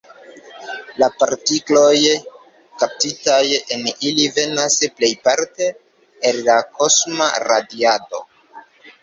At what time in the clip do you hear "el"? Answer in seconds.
6.31-6.41